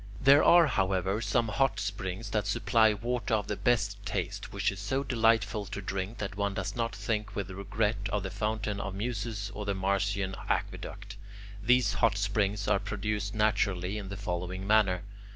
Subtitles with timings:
[0.19, 4.79] There are, however, some hot springs that supply water of the best taste, which is
[4.79, 8.93] so delightful to drink that one does not think with regret of the Fountain of
[8.93, 11.17] the Muses or the Marcian aqueduct.
[11.61, 15.03] These hot springs are produced naturally, in the following manner.